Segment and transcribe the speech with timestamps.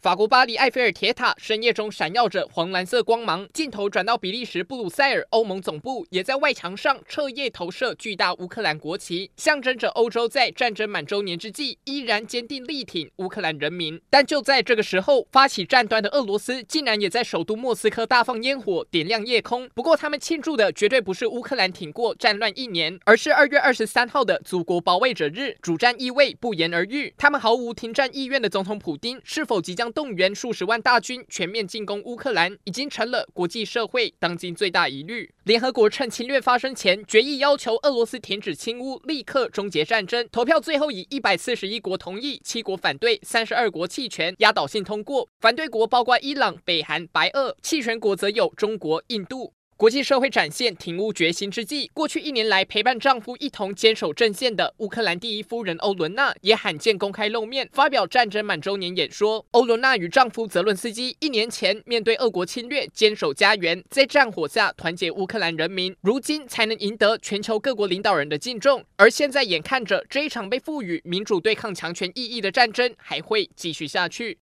[0.00, 14.00] 法国巴黎埃菲尔铁塔深夜中闪耀着黄蓝色光芒，镜头转到比利时布鲁塞尔，欧盟总部也在外墙上彻夜投射巨大乌克兰国旗，象征着欧洲在战争满周年之际依然坚定力挺乌克兰人民。
[14.08, 19.68] 但就在这个时候，发起战端的俄罗斯竟然也在首都莫斯科大放烟火，点亮夜空。
[19.74, 27.12] 不过，他们庆祝的绝对不是乌克兰挺过战乱一年，而是二月二十三号的祖国保卫者日，主战意味不言而喻。
[27.18, 35.32] 他们毫无停战意愿的总统普丁是否即将动员数十万大军全面进攻乌克兰，已经成了国际社会当今最大疑虑。
[35.44, 40.28] 联合国趁侵略发生前决议要求俄罗斯停止侵乌，立刻终结战争。
[40.30, 45.28] 投票最后以一百四十一国同意、七国反对、三十二国弃权，压倒性通过。
[45.40, 49.52] 反对国包括伊朗、北韩、白俄，弃权国则有中国、印度。
[49.80, 59.46] 国际社会展现挺乌决心之际，过去一年来陪伴丈夫一同坚守阵线的乌克兰第一夫人欧伦娜也罕见公开露面，发表战争满周年演说。
[59.52, 68.84] 欧伦娜与丈夫泽伦斯基一年前面对俄国侵略，坚守家园，在战火下团结乌克兰人民，如今才能赢得全球各国领导人的敬重。
[68.96, 74.36] 而现在眼看着这一场被赋予民主对抗强权意义的战争还会继续下去。